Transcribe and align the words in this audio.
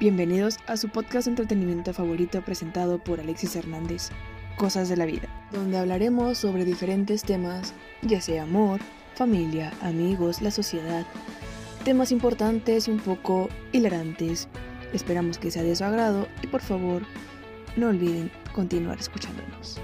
Bienvenidos 0.00 0.58
a 0.68 0.76
su 0.76 0.90
podcast 0.90 1.24
de 1.24 1.32
entretenimiento 1.32 1.92
favorito 1.92 2.40
presentado 2.42 3.02
por 3.02 3.18
Alexis 3.18 3.56
Hernández, 3.56 4.10
Cosas 4.56 4.88
de 4.88 4.96
la 4.96 5.06
Vida, 5.06 5.28
donde 5.50 5.76
hablaremos 5.76 6.38
sobre 6.38 6.64
diferentes 6.64 7.24
temas, 7.24 7.74
ya 8.02 8.20
sea 8.20 8.44
amor, 8.44 8.80
familia, 9.16 9.72
amigos, 9.82 10.40
la 10.40 10.52
sociedad, 10.52 11.04
temas 11.84 12.12
importantes 12.12 12.86
y 12.86 12.92
un 12.92 13.00
poco 13.00 13.48
hilarantes. 13.72 14.46
Esperamos 14.92 15.38
que 15.38 15.50
sea 15.50 15.64
de 15.64 15.74
su 15.74 15.82
agrado 15.82 16.28
y 16.44 16.46
por 16.46 16.60
favor 16.60 17.02
no 17.76 17.88
olviden 17.88 18.30
continuar 18.52 19.00
escuchándonos. 19.00 19.80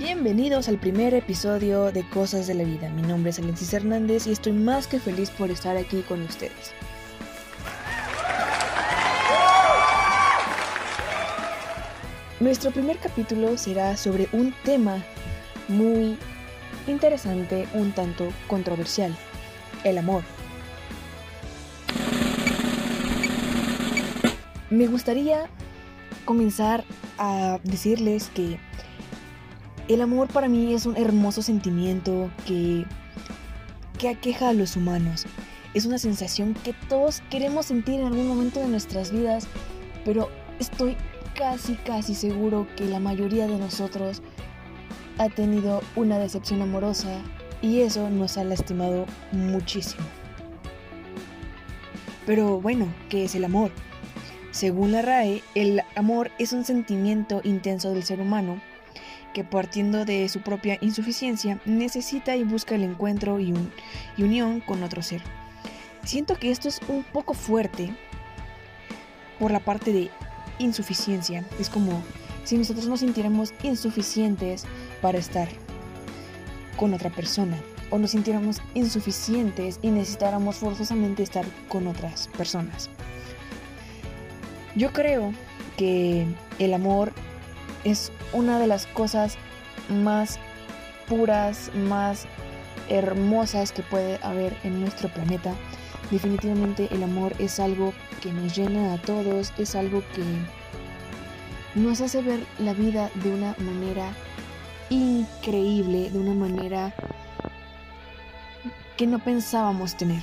Bienvenidos 0.00 0.66
al 0.68 0.78
primer 0.78 1.12
episodio 1.12 1.92
de 1.92 2.08
Cosas 2.08 2.46
de 2.46 2.54
la 2.54 2.64
Vida. 2.64 2.88
Mi 2.88 3.02
nombre 3.02 3.28
es 3.28 3.38
Alexis 3.38 3.74
Hernández 3.74 4.26
y 4.26 4.32
estoy 4.32 4.52
más 4.52 4.86
que 4.86 4.98
feliz 4.98 5.28
por 5.28 5.50
estar 5.50 5.76
aquí 5.76 6.00
con 6.00 6.22
ustedes. 6.22 6.72
Nuestro 12.40 12.70
primer 12.70 12.96
capítulo 12.96 13.58
será 13.58 13.94
sobre 13.98 14.26
un 14.32 14.54
tema 14.64 15.04
muy 15.68 16.16
interesante, 16.86 17.68
un 17.74 17.92
tanto 17.92 18.32
controversial, 18.48 19.14
el 19.84 19.98
amor. 19.98 20.22
Me 24.70 24.86
gustaría 24.86 25.50
comenzar 26.24 26.84
a 27.18 27.58
decirles 27.64 28.30
que 28.34 28.58
el 29.94 30.02
amor 30.02 30.28
para 30.28 30.48
mí 30.48 30.72
es 30.72 30.86
un 30.86 30.96
hermoso 30.96 31.42
sentimiento 31.42 32.30
que, 32.46 32.86
que 33.98 34.08
aqueja 34.08 34.50
a 34.50 34.52
los 34.52 34.76
humanos. 34.76 35.26
Es 35.74 35.84
una 35.84 35.98
sensación 35.98 36.54
que 36.54 36.72
todos 36.88 37.22
queremos 37.28 37.66
sentir 37.66 37.98
en 37.98 38.06
algún 38.06 38.28
momento 38.28 38.60
de 38.60 38.68
nuestras 38.68 39.10
vidas, 39.10 39.48
pero 40.04 40.28
estoy 40.60 40.96
casi, 41.34 41.74
casi 41.74 42.14
seguro 42.14 42.68
que 42.76 42.84
la 42.84 43.00
mayoría 43.00 43.48
de 43.48 43.58
nosotros 43.58 44.22
ha 45.18 45.28
tenido 45.28 45.82
una 45.96 46.20
decepción 46.20 46.62
amorosa 46.62 47.20
y 47.60 47.80
eso 47.80 48.08
nos 48.10 48.38
ha 48.38 48.44
lastimado 48.44 49.06
muchísimo. 49.32 50.04
Pero 52.26 52.60
bueno, 52.60 52.86
¿qué 53.08 53.24
es 53.24 53.34
el 53.34 53.44
amor? 53.44 53.72
Según 54.52 54.92
la 54.92 55.02
RAE, 55.02 55.42
el 55.56 55.82
amor 55.96 56.30
es 56.38 56.52
un 56.52 56.64
sentimiento 56.64 57.40
intenso 57.42 57.92
del 57.92 58.04
ser 58.04 58.20
humano 58.20 58.60
que 59.32 59.44
partiendo 59.44 60.04
de 60.04 60.28
su 60.28 60.40
propia 60.40 60.78
insuficiencia 60.80 61.60
necesita 61.64 62.36
y 62.36 62.44
busca 62.44 62.74
el 62.74 62.82
encuentro 62.82 63.40
y, 63.40 63.54
unión 64.18 64.60
con 64.60 64.82
otro 64.82 65.02
ser. 65.02 65.22
Siento 66.04 66.36
que 66.36 66.50
esto 66.50 66.68
es 66.68 66.80
un 66.88 67.04
poco 67.04 67.34
fuerte 67.34 67.94
por 69.38 69.50
la 69.50 69.60
parte 69.60 69.92
de 69.92 70.10
insuficiencia. 70.58 71.44
Es 71.58 71.68
como 71.68 72.02
si 72.44 72.56
nosotros 72.56 72.86
nos 72.86 73.00
sintiéramos 73.00 73.52
insuficientes 73.62 74.64
para 75.00 75.18
estar 75.18 75.48
con 76.76 76.94
otra 76.94 77.10
persona 77.10 77.56
o 77.90 77.98
nos 77.98 78.12
sintiéramos 78.12 78.62
insuficientes 78.74 79.78
y 79.82 79.90
necesitáramos 79.90 80.56
forzosamente 80.56 81.22
estar 81.22 81.44
con 81.68 81.86
otras 81.86 82.28
personas. 82.28 82.88
Yo 84.76 84.92
creo 84.92 85.34
que 85.76 86.26
el 86.58 86.74
amor 86.74 87.12
es 87.84 88.12
una 88.32 88.58
de 88.58 88.66
las 88.66 88.86
cosas 88.86 89.36
más 89.88 90.38
puras, 91.08 91.70
más 91.74 92.26
hermosas 92.88 93.72
que 93.72 93.82
puede 93.82 94.18
haber 94.22 94.56
en 94.64 94.80
nuestro 94.80 95.08
planeta. 95.08 95.52
Definitivamente 96.10 96.88
el 96.90 97.02
amor 97.02 97.32
es 97.38 97.60
algo 97.60 97.92
que 98.20 98.32
nos 98.32 98.56
llena 98.56 98.94
a 98.94 98.98
todos, 98.98 99.52
es 99.58 99.74
algo 99.74 100.02
que 100.14 100.24
nos 101.74 102.00
hace 102.00 102.20
ver 102.22 102.40
la 102.58 102.74
vida 102.74 103.10
de 103.22 103.32
una 103.32 103.54
manera 103.58 104.12
increíble, 104.88 106.10
de 106.10 106.18
una 106.18 106.34
manera 106.34 106.92
que 108.96 109.06
no 109.06 109.18
pensábamos 109.20 109.96
tener. 109.96 110.22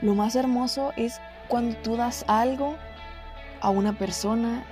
Lo 0.00 0.14
más 0.14 0.34
hermoso 0.34 0.92
es 0.96 1.20
cuando 1.48 1.76
tú 1.76 1.96
das 1.96 2.24
algo 2.26 2.76
a 3.60 3.68
una 3.68 3.92
persona 3.92 4.64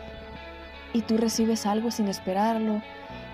y 0.93 1.03
tú 1.03 1.16
recibes 1.16 1.66
algo 1.66 1.91
sin 1.91 2.09
esperarlo. 2.09 2.82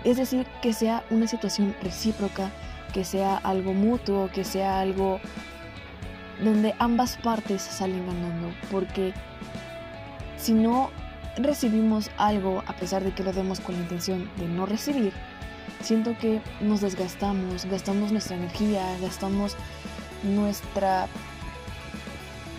Es 0.03 0.17
decir, 0.17 0.45
que 0.61 0.73
sea 0.73 1.03
una 1.09 1.27
situación 1.27 1.75
recíproca, 1.81 2.51
que 2.93 3.03
sea 3.03 3.37
algo 3.37 3.73
mutuo, 3.73 4.29
que 4.31 4.43
sea 4.43 4.79
algo 4.79 5.19
donde 6.43 6.75
ambas 6.79 7.17
partes 7.17 7.61
salen 7.61 8.05
ganando. 8.05 8.53
Porque 8.71 9.13
si 10.37 10.53
no 10.53 10.91
recibimos 11.37 12.11
algo 12.17 12.63
a 12.67 12.73
pesar 12.73 13.03
de 13.03 13.11
que 13.11 13.23
lo 13.23 13.33
demos 13.33 13.59
con 13.59 13.75
la 13.75 13.81
intención 13.81 14.29
de 14.37 14.47
no 14.47 14.65
recibir, 14.65 15.13
siento 15.81 16.17
que 16.17 16.41
nos 16.61 16.81
desgastamos, 16.81 17.65
gastamos 17.65 18.11
nuestra 18.11 18.37
energía, 18.37 18.83
gastamos 19.01 19.55
nuestra 20.23 21.07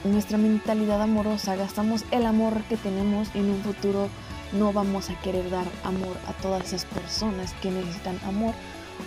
nuestra 0.04 0.38
mentalidad 0.38 1.02
amorosa, 1.02 1.56
gastamos 1.56 2.04
el 2.12 2.26
amor 2.26 2.62
que 2.68 2.76
tenemos 2.76 3.28
en 3.34 3.50
un 3.50 3.60
futuro 3.62 4.08
no 4.52 4.72
vamos 4.72 5.10
a 5.10 5.20
querer 5.20 5.50
dar 5.50 5.66
amor 5.84 6.16
a 6.28 6.32
todas 6.34 6.64
esas 6.64 6.84
personas 6.84 7.54
que 7.62 7.70
necesitan 7.70 8.18
amor 8.24 8.54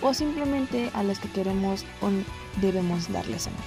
o 0.01 0.13
simplemente 0.13 0.91
a 0.94 1.03
las 1.03 1.19
que 1.19 1.29
queremos 1.29 1.85
o 2.01 2.09
debemos 2.61 3.11
darles 3.11 3.47
amor. 3.47 3.59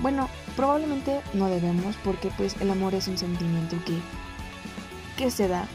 Bueno, 0.00 0.28
probablemente 0.56 1.20
no 1.34 1.48
debemos 1.48 1.96
porque 2.04 2.30
pues 2.36 2.56
el 2.60 2.70
amor 2.70 2.94
es 2.94 3.08
un 3.08 3.18
sentimiento 3.18 3.76
que, 3.84 3.98
que 5.16 5.30
se 5.30 5.48
da, 5.48 5.66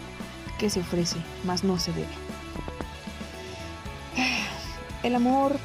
que 0.57 0.69
se 0.69 0.79
ofrece, 0.79 1.17
más 1.44 1.63
no 1.63 1.78
se 1.78 1.91
debe. 1.91 2.07
El 5.03 5.16
amor 5.16 5.57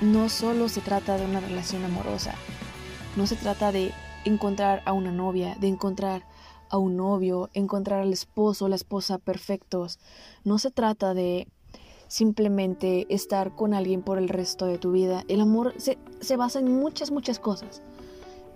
no 0.00 0.28
solo 0.28 0.68
se 0.68 0.80
trata 0.80 1.16
de 1.16 1.24
una 1.24 1.40
relación 1.40 1.84
amorosa, 1.84 2.34
no 3.16 3.26
se 3.26 3.36
trata 3.36 3.70
de 3.70 3.92
encontrar 4.24 4.82
a 4.84 4.92
una 4.92 5.12
novia, 5.12 5.56
de 5.60 5.68
encontrar 5.68 6.22
a 6.70 6.78
un 6.78 6.96
novio, 6.96 7.50
encontrar 7.54 8.00
al 8.00 8.12
esposo, 8.12 8.68
la 8.68 8.76
esposa 8.76 9.18
perfectos. 9.18 9.98
No 10.44 10.58
se 10.58 10.70
trata 10.70 11.14
de 11.14 11.48
simplemente 12.08 13.06
estar 13.08 13.54
con 13.54 13.74
alguien 13.74 14.02
por 14.02 14.18
el 14.18 14.28
resto 14.28 14.66
de 14.66 14.78
tu 14.78 14.92
vida. 14.92 15.24
El 15.28 15.40
amor 15.40 15.74
se, 15.76 15.98
se 16.20 16.36
basa 16.36 16.58
en 16.58 16.72
muchas, 16.72 17.10
muchas 17.10 17.38
cosas. 17.38 17.82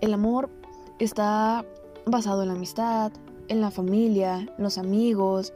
El 0.01 0.13
amor 0.13 0.49
está 0.99 1.65
basado 2.05 2.41
en 2.41 2.49
la 2.49 2.55
amistad, 2.55 3.11
en 3.47 3.61
la 3.61 3.71
familia, 3.71 4.39
en 4.57 4.63
los 4.63 4.77
amigos, 4.77 5.53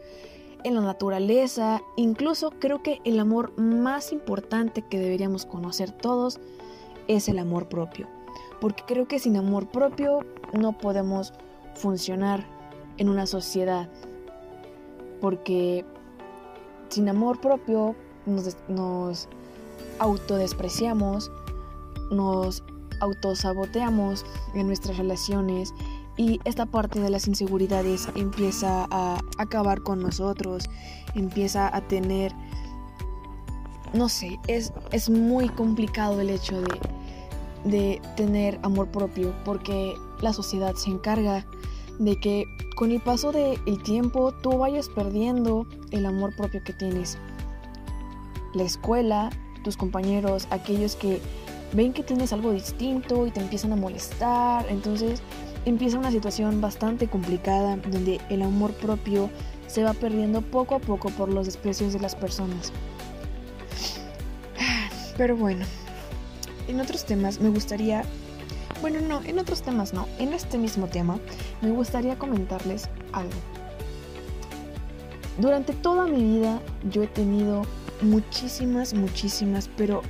en 0.63 0.75
la 0.75 0.81
naturaleza. 0.81 1.81
Incluso 1.96 2.51
creo 2.51 2.81
que 2.84 3.01
el 3.03 3.19
amor 3.19 3.57
más 3.59 4.12
importante 4.12 4.84
que 4.84 5.00
deberíamos 5.00 5.46
conocer 5.46 5.91
todos 5.91 6.40
es 7.07 7.28
el 7.29 7.40
amor 7.40 7.67
propio. 7.67 8.07
Porque 8.62 8.84
creo 8.85 9.07
que 9.07 9.19
sin 9.19 9.38
amor 9.38 9.67
propio 9.67 10.19
no 10.53 10.78
podemos 10.78 11.34
funcionar 11.77 12.45
en 12.97 13.09
una 13.09 13.25
sociedad. 13.25 13.89
Porque 15.21 15.85
sin 16.89 17.09
amor 17.09 17.39
propio 17.41 17.95
nos, 18.25 18.57
nos 18.67 19.27
autodespreciamos, 19.99 21.31
nos 22.11 22.63
autosaboteamos 22.99 24.25
en 24.53 24.67
nuestras 24.67 24.97
relaciones 24.97 25.73
y 26.17 26.39
esta 26.45 26.66
parte 26.66 26.99
de 26.99 27.09
las 27.09 27.27
inseguridades 27.27 28.09
empieza 28.16 28.87
a 28.89 29.19
acabar 29.37 29.81
con 29.81 30.01
nosotros, 30.01 30.67
empieza 31.13 31.73
a 31.75 31.81
tener, 31.81 32.33
no 33.93 34.09
sé, 34.09 34.39
es, 34.47 34.73
es 34.91 35.09
muy 35.09 35.49
complicado 35.49 36.19
el 36.19 36.31
hecho 36.31 36.59
de, 36.59 36.79
de 37.66 38.02
tener 38.16 38.59
amor 38.63 38.87
propio 38.87 39.34
porque 39.46 39.93
la 40.22 40.34
sociedad 40.34 40.73
se 40.73 40.90
encarga 40.90 41.46
de 41.99 42.20
que 42.20 42.46
con 42.76 42.91
el 42.91 42.99
paso 42.99 43.32
del 43.32 43.82
tiempo 43.84 44.32
tú 44.32 44.58
vayas 44.58 44.90
perdiendo 44.90 45.66
el 45.91 46.05
amor 46.05 46.35
propio 46.35 46.64
que 46.64 46.73
tienes. 46.73 47.17
La 48.53 48.64
escuela, 48.64 49.29
tus 49.64 49.78
compañeros, 49.78 50.47
aquellos 50.52 50.96
que 50.96 51.22
ven 51.73 51.94
que 51.94 52.03
tienes 52.03 52.34
algo 52.34 52.52
distinto 52.52 53.28
y 53.28 53.32
te 53.32 53.40
empiezan 53.40 53.73
a 53.73 53.76
molestar, 53.76 54.66
entonces 54.70 55.22
empieza 55.66 55.99
una 55.99 56.11
situación 56.11 56.61
bastante 56.61 57.08
complicada 57.08 57.76
donde 57.78 58.22
el 58.29 58.41
amor 58.41 58.73
propio 58.73 59.29
se 59.67 59.84
va 59.84 59.93
perdiendo 59.93 60.41
poco 60.41 60.76
a 60.76 60.79
poco 60.79 61.09
por 61.09 61.29
los 61.29 61.46
desprecios 61.46 61.93
de 61.93 62.00
las 62.00 62.16
personas. 62.16 62.72
Pero 65.17 65.35
bueno, 65.35 65.66
en 66.67 66.79
otros 66.79 67.05
temas 67.05 67.41
me 67.41 67.50
gustaría 67.50 68.03
bueno, 68.82 69.00
no, 69.02 69.22
en 69.24 69.40
otros 69.40 69.62
temas 69.62 69.94
no. 69.94 70.08
En 70.20 70.34
este 70.34 70.58
mismo 70.58 70.88
tema 70.88 71.20
me 71.62 71.72
gustaría 71.72 72.18
comentarles 72.18 72.90
algo. 73.12 73.34
Durante 75.40 75.74
toda 75.74 76.06
mi 76.08 76.24
vida 76.24 76.59
yo 76.90 77.03
he 77.03 77.08
tenido 77.08 77.64
muchísimas, 78.02 78.94
muchísimas, 78.94 79.70
pero 79.78 80.02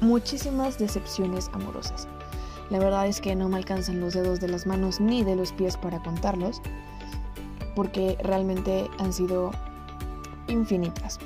muchísimas 0.00 0.78
decepciones 0.78 1.50
amorosas. 1.52 2.08
La 2.70 2.78
verdad 2.78 3.06
es 3.06 3.20
que 3.20 3.34
no 3.34 3.48
me 3.48 3.56
alcanzan 3.56 4.00
los 4.00 4.14
dedos 4.14 4.40
de 4.40 4.48
las 4.48 4.66
manos 4.66 5.00
ni 5.00 5.24
de 5.24 5.36
los 5.36 5.52
pies 5.52 5.76
para 5.76 6.00
contarlos, 6.02 6.60
porque 7.74 8.18
realmente 8.22 8.88
han 8.98 9.12
sido 9.12 9.52
infinitas. 10.48 11.18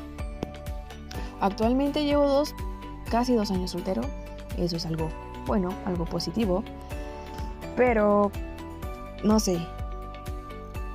Actualmente 1.40 2.04
llevo 2.04 2.28
dos, 2.28 2.54
casi 3.10 3.34
dos 3.34 3.50
años 3.50 3.72
soltero, 3.72 4.02
eso 4.56 4.76
es 4.76 4.86
algo 4.86 5.08
bueno, 5.46 5.70
algo 5.84 6.04
positivo, 6.04 6.62
pero 7.76 8.30
no 9.24 9.40
sé. 9.40 9.58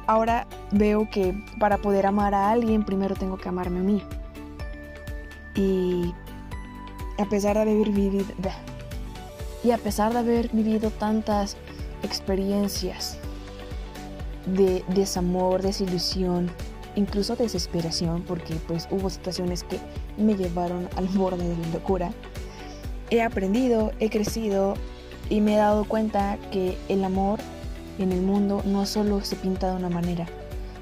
Ahora 0.06 0.47
veo 0.71 1.09
que 1.09 1.33
para 1.59 1.77
poder 1.77 2.06
amar 2.06 2.33
a 2.33 2.51
alguien 2.51 2.83
primero 2.83 3.15
tengo 3.15 3.38
que 3.38 3.50
amarme 3.50 3.79
a 3.79 3.83
mí. 3.83 4.03
Y 5.56 6.13
a 7.18 7.25
pesar 7.25 7.56
de 7.56 7.63
haber 7.63 7.89
vivido 7.89 8.25
y 9.63 9.71
a 9.71 9.77
pesar 9.77 10.13
de 10.13 10.19
haber 10.19 10.50
vivido 10.50 10.91
tantas 10.91 11.57
experiencias 12.03 13.18
de 14.45 14.83
desamor, 14.89 15.62
desilusión, 15.62 16.50
incluso 16.95 17.35
desesperación, 17.35 18.24
porque 18.24 18.56
pues 18.68 18.88
hubo 18.91 19.09
situaciones 19.09 19.63
que 19.63 19.79
me 20.18 20.35
llevaron 20.35 20.88
al 20.95 21.07
borde 21.07 21.47
de 21.47 21.57
la 21.57 21.74
locura, 21.74 22.12
he 23.09 23.21
aprendido, 23.21 23.91
he 24.00 24.09
crecido 24.09 24.75
y 25.29 25.41
me 25.41 25.56
he 25.56 25.57
dado 25.57 25.85
cuenta 25.85 26.38
que 26.51 26.77
el 26.89 27.03
amor 27.03 27.39
en 28.00 28.12
el 28.12 28.21
mundo 28.21 28.62
no 28.65 28.85
solo 28.85 29.21
se 29.24 29.35
pinta 29.35 29.69
de 29.71 29.77
una 29.77 29.89
manera, 29.89 30.27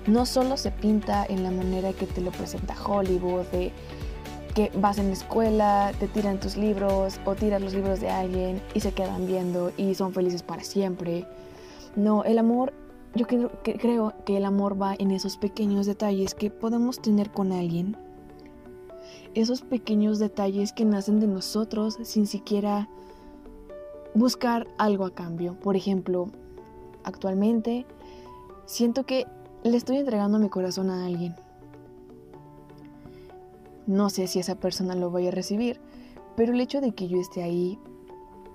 no 0.07 0.25
solo 0.25 0.57
se 0.57 0.71
pinta 0.71 1.25
en 1.25 1.43
la 1.43 1.51
manera 1.51 1.93
que 1.93 2.05
te 2.05 2.21
lo 2.21 2.31
presenta 2.31 2.75
Hollywood, 2.75 3.45
de 3.51 3.71
que 4.53 4.71
vas 4.75 4.97
en 4.97 5.07
la 5.07 5.13
escuela, 5.13 5.91
te 5.99 6.07
tiran 6.07 6.39
tus 6.39 6.55
libros 6.55 7.19
o 7.25 7.35
tiras 7.35 7.61
los 7.61 7.73
libros 7.73 7.99
de 7.99 8.09
alguien 8.09 8.61
y 8.73 8.79
se 8.79 8.93
quedan 8.93 9.27
viendo 9.27 9.71
y 9.75 9.95
son 9.95 10.13
felices 10.13 10.43
para 10.43 10.63
siempre. 10.63 11.27
No, 11.95 12.23
el 12.23 12.39
amor, 12.39 12.73
yo 13.15 13.27
creo 13.27 13.51
creo 13.63 14.13
que 14.25 14.37
el 14.37 14.45
amor 14.45 14.81
va 14.81 14.95
en 14.97 15.11
esos 15.11 15.37
pequeños 15.37 15.85
detalles 15.85 16.35
que 16.35 16.51
podemos 16.51 17.01
tener 17.01 17.31
con 17.31 17.51
alguien. 17.51 17.97
Esos 19.33 19.61
pequeños 19.61 20.19
detalles 20.19 20.71
que 20.71 20.85
nacen 20.85 21.19
de 21.19 21.27
nosotros 21.27 21.97
sin 22.03 22.25
siquiera 22.25 22.87
buscar 24.15 24.67
algo 24.77 25.05
a 25.05 25.13
cambio. 25.13 25.59
Por 25.59 25.75
ejemplo, 25.75 26.31
actualmente 27.03 27.85
siento 28.65 29.05
que 29.05 29.27
le 29.63 29.77
estoy 29.77 29.97
entregando 29.97 30.39
mi 30.39 30.49
corazón 30.49 30.89
a 30.89 31.05
alguien 31.05 31.35
no 33.87 34.09
sé 34.09 34.27
si 34.27 34.39
esa 34.39 34.55
persona 34.55 34.95
lo 34.95 35.11
vaya 35.11 35.29
a 35.29 35.31
recibir, 35.31 35.79
pero 36.35 36.53
el 36.53 36.61
hecho 36.61 36.81
de 36.81 36.93
que 36.93 37.07
yo 37.07 37.19
esté 37.19 37.43
ahí, 37.43 37.79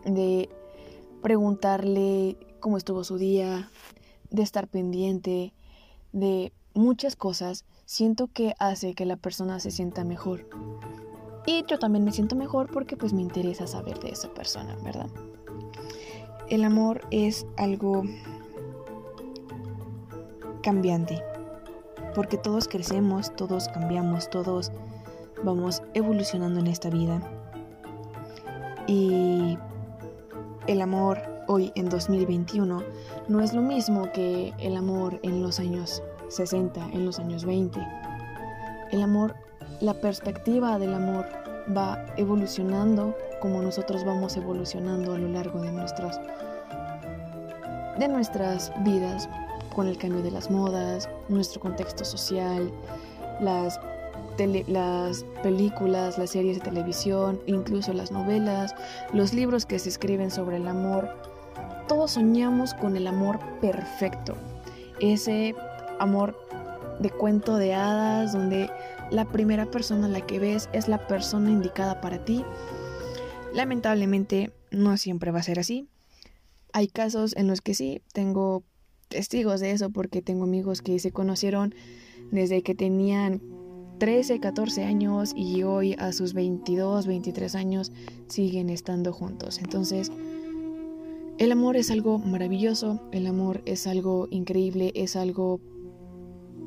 de 0.05 0.49
preguntarle 1.23 2.37
cómo 2.61 2.77
estuvo 2.77 3.05
su 3.05 3.17
día, 3.17 3.71
de 4.31 4.43
estar 4.43 4.69
pendiente, 4.69 5.53
de 6.13 6.53
muchas 6.75 7.17
cosas, 7.17 7.65
siento 7.85 8.29
que 8.29 8.55
hace 8.59 8.95
que 8.95 9.07
la 9.07 9.17
persona 9.17 9.61
se 9.61 9.71
sienta 9.71 10.05
mejor. 10.05 10.49
Y 11.47 11.65
yo 11.67 11.79
también 11.79 12.05
me 12.05 12.13
siento 12.13 12.37
mejor 12.37 12.71
porque 12.71 12.97
pues 12.97 13.13
me 13.13 13.23
interesa 13.23 13.67
saber 13.67 13.99
de 14.01 14.11
esa 14.11 14.33
persona, 14.35 14.77
¿verdad? 14.85 15.09
El 16.51 16.65
amor 16.65 17.03
es 17.13 17.47
algo 17.57 18.03
cambiante, 20.65 21.23
porque 22.13 22.39
todos 22.39 22.67
crecemos, 22.67 23.33
todos 23.37 23.69
cambiamos, 23.69 24.29
todos 24.31 24.73
vamos 25.45 25.81
evolucionando 25.95 26.59
en 26.59 26.67
esta 26.67 26.91
vida. 26.91 27.23
Y 28.89 29.57
el 30.67 30.81
amor 30.83 31.21
hoy 31.47 31.71
en 31.77 31.89
2021 31.89 32.83
no 33.29 33.41
es 33.41 33.55
lo 33.55 33.63
mismo 33.63 34.11
que 34.11 34.53
el 34.59 34.77
amor 34.77 35.21
en 35.23 35.45
los 35.45 35.61
años 35.61 36.03
60, 36.31 36.85
en 36.93 37.05
los 37.07 37.21
años 37.21 37.45
20. 37.45 37.79
El 38.91 39.03
amor, 39.03 39.37
la 39.81 39.95
perspectiva 39.95 40.81
del 40.81 40.95
amor 40.95 41.27
va 41.77 42.05
evolucionando 42.17 43.17
como 43.41 43.63
nosotros 43.63 44.05
vamos 44.05 44.37
evolucionando 44.37 45.15
a 45.15 45.19
lo 45.19 45.29
largo 45.29 45.61
de 45.63 45.73
nuestras 45.73 46.21
de 47.99 48.09
nuestras 48.09 48.73
vidas 48.83 49.29
con 49.75 49.87
el 49.87 49.99
cambio 49.99 50.23
de 50.23 50.31
las 50.31 50.51
modas, 50.51 51.09
nuestro 51.29 51.61
contexto 51.61 52.05
social, 52.05 52.71
las 53.41 53.79
las 54.69 55.25
películas, 55.43 56.17
las 56.17 56.31
series 56.31 56.59
de 56.59 56.65
televisión, 56.65 57.41
incluso 57.47 57.93
las 57.93 58.11
novelas, 58.11 58.75
los 59.13 59.35
libros 59.35 59.67
que 59.67 59.79
se 59.79 59.91
escriben 59.91 60.31
sobre 60.31 60.57
el 60.57 60.67
amor. 60.67 61.11
Todos 61.89 62.13
soñamos 62.13 62.73
con 62.75 62.97
el 62.97 63.07
amor 63.07 63.39
perfecto. 63.61 64.37
Ese 65.01 65.55
amor 65.99 66.39
de 67.01 67.11
cuento 67.11 67.57
de 67.57 67.75
hadas 67.75 68.33
donde 68.33 68.71
la 69.11 69.27
primera 69.27 69.71
persona 69.71 70.07
a 70.07 70.11
la 70.11 70.27
que 70.27 70.39
ves 70.39 70.69
es 70.73 70.89
la 70.89 71.07
persona 71.07 71.51
indicada 71.51 72.01
para 72.01 72.25
ti. 72.25 72.45
Lamentablemente 73.53 74.53
no 74.71 74.97
siempre 74.97 75.31
va 75.31 75.41
a 75.41 75.45
ser 75.45 75.59
así. 75.59 75.89
Hay 76.73 76.89
casos 76.89 77.35
en 77.37 77.49
los 77.49 77.61
que 77.61 77.75
sí, 77.75 78.03
tengo 78.13 78.63
testigos 79.09 79.61
de 79.61 79.73
eso 79.73 79.91
porque 79.91 80.23
tengo 80.23 80.45
amigos 80.45 80.83
que 80.83 80.99
se 81.01 81.11
conocieron 81.11 81.75
desde 82.31 82.63
que 82.63 82.77
tenían 82.77 83.43
13, 83.99 84.41
14 84.41 84.85
años 84.85 85.33
y 85.37 85.63
hoy 85.65 85.95
a 85.99 86.13
sus 86.13 86.33
22, 86.33 87.07
23 87.07 87.55
años 87.55 87.93
siguen 88.29 88.71
estando 88.71 89.13
juntos. 89.13 89.59
Entonces, 89.59 90.11
el 91.39 91.53
amor 91.53 91.77
es 91.77 91.91
algo 91.91 92.19
maravilloso, 92.19 93.01
el 93.13 93.27
amor 93.27 93.63
es 93.67 93.87
algo 93.87 94.29
increíble, 94.31 94.93
es 94.95 95.17
algo... 95.17 95.61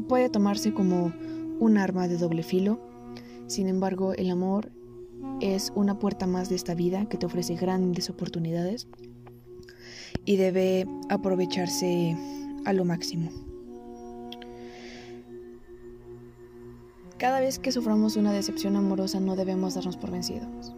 puede 0.08 0.30
tomarse 0.30 0.74
como 0.74 1.14
un 1.60 1.78
arma 1.78 2.08
de 2.08 2.18
doble 2.18 2.44
filo. 2.44 2.80
Sin 3.48 3.68
embargo, 3.68 4.14
el 4.14 4.30
amor 4.30 4.72
es 5.42 5.72
una 5.76 6.00
puerta 6.00 6.28
más 6.28 6.50
de 6.50 6.56
esta 6.56 6.76
vida 6.76 7.08
que 7.08 7.18
te 7.18 7.26
ofrece 7.26 7.56
grandes 7.56 8.10
oportunidades 8.10 8.88
y 10.26 10.38
debe 10.38 10.88
aprovecharse 11.10 12.16
a 12.66 12.74
lo 12.74 12.86
máximo. 12.86 13.30
Cada 17.18 17.40
vez 17.40 17.60
que 17.60 17.72
suframos 17.72 18.18
una 18.18 18.34
decepción 18.34 18.76
amorosa 18.76 19.20
no 19.20 19.36
debemos 19.36 19.76
darnos 19.76 19.98
por 19.98 20.12
vencidos. 20.12 20.74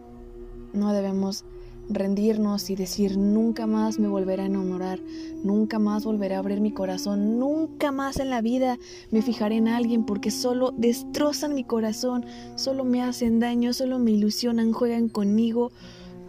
No 0.73 0.93
debemos 0.93 1.45
rendirnos 1.89 2.69
y 2.69 2.75
decir 2.75 3.17
nunca 3.17 3.67
más 3.67 3.99
me 3.99 4.07
volveré 4.07 4.43
a 4.43 4.45
enamorar, 4.47 4.99
nunca 5.43 5.79
más 5.79 6.05
volveré 6.05 6.35
a 6.35 6.39
abrir 6.39 6.61
mi 6.61 6.71
corazón, 6.71 7.39
nunca 7.39 7.91
más 7.91 8.19
en 8.19 8.29
la 8.29 8.41
vida 8.41 8.77
me 9.11 9.21
fijaré 9.21 9.57
en 9.57 9.67
alguien 9.67 10.05
porque 10.05 10.31
solo 10.31 10.73
destrozan 10.77 11.53
mi 11.53 11.63
corazón, 11.63 12.25
solo 12.55 12.83
me 12.83 13.01
hacen 13.01 13.39
daño, 13.39 13.73
solo 13.73 13.99
me 13.99 14.11
ilusionan, 14.11 14.71
juegan 14.71 15.09
conmigo. 15.09 15.71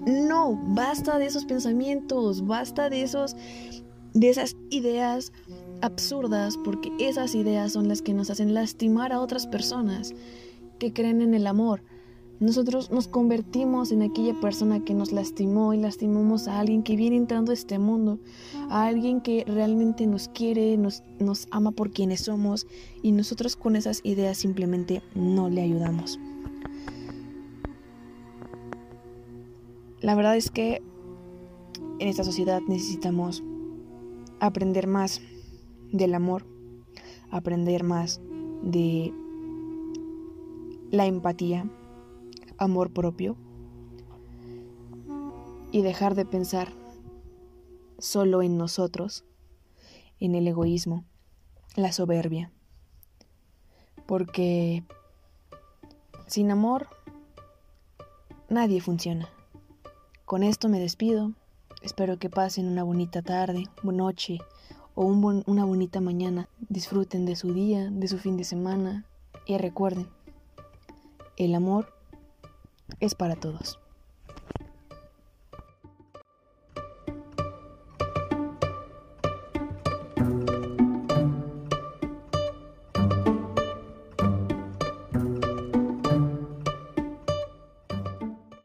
No, 0.07 0.61
basta 0.75 1.19
de 1.19 1.27
esos 1.27 1.45
pensamientos, 1.47 2.47
basta 2.47 2.91
de 2.91 3.03
esos 3.03 3.37
de 4.15 4.31
esas 4.31 4.57
ideas 4.71 5.33
absurdas 5.83 6.57
porque 6.65 6.91
esas 6.99 7.35
ideas 7.35 7.73
son 7.73 7.89
las 7.89 8.01
que 8.01 8.15
nos 8.15 8.31
hacen 8.31 8.55
lastimar 8.55 9.13
a 9.13 9.21
otras 9.21 9.47
personas 9.47 10.15
que 10.79 10.93
creen 10.93 11.21
en 11.21 11.35
el 11.35 11.47
amor. 11.47 11.83
Nosotros 12.39 12.91
nos 12.91 13.09
convertimos 13.09 13.93
en 13.93 14.03
aquella 14.03 14.39
persona 14.39 14.85
que 14.85 14.93
nos 14.93 15.11
lastimó 15.11 15.73
y 15.73 15.79
lastimamos 15.79 16.49
a 16.49 16.61
alguien 16.61 16.83
que 16.83 16.95
viene 16.95 17.17
entrando 17.17 17.51
a 17.51 17.55
este 17.55 17.79
mundo, 17.79 18.19
a 18.69 18.85
alguien 18.85 19.23
que 19.23 19.45
realmente 19.47 20.07
nos 20.07 20.29
quiere, 20.29 20.77
nos, 20.77 21.03
nos 21.19 21.49
ama 21.51 21.71
por 21.71 21.93
quienes 21.93 22.21
somos 22.21 22.67
y 23.03 23.13
nosotros 23.13 23.57
con 23.57 23.75
esas 23.75 24.03
ideas 24.05 24.37
simplemente 24.37 25.03
no 25.15 25.49
le 25.49 25.63
ayudamos. 25.63 26.21
La 30.03 30.15
verdad 30.15 30.37
es 30.37 30.51
que 30.51 30.83
en 31.99 32.09
esta 32.09 32.23
sociedad 32.23 32.61
necesitamos 32.69 33.43
aprender 34.41 34.87
más 34.87 35.23
del 35.91 36.15
amor, 36.15 36.45
aprender 37.31 37.83
más 37.83 38.21
de 38.63 39.15
la 40.91 41.07
empatía, 41.07 41.69
amor 42.59 42.93
propio 42.93 43.37
y 45.73 45.83
dejar 45.83 46.15
de 46.15 46.25
pensar 46.25 46.73
solo 47.99 48.43
en 48.43 48.57
nosotros, 48.57 49.25
en 50.21 50.35
el 50.35 50.47
egoísmo, 50.49 51.05
la 51.75 51.93
soberbia. 51.93 52.51
Porque 54.07 54.85
sin 56.27 56.51
amor 56.51 56.89
nadie 58.49 58.81
funciona. 58.81 59.29
Con 60.25 60.43
esto 60.43 60.69
me 60.69 60.81
despido. 60.81 61.33
Espero 61.83 62.19
que 62.19 62.31
pasen 62.31 62.67
una 62.67 62.83
bonita 62.83 63.23
tarde, 63.23 63.65
noche 63.83 64.39
o 64.95 65.05
una 65.05 65.65
bonita 65.65 66.01
mañana. 66.01 66.49
Disfruten 66.69 67.27
de 67.27 67.37
su 67.37 67.53
día, 67.53 67.91
de 67.91 68.09
su 68.09 68.19
fin 68.19 68.37
de 68.37 68.45
semana 68.45 69.05
y 69.47 69.59
recuerden, 69.59 70.09
el 71.37 71.55
amor 71.55 71.96
es 73.01 73.15
para 73.15 73.37
todos. 73.37 73.79